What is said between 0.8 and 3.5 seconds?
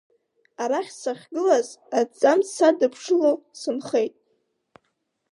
сахьгылаз аҭӡамц садыԥшыло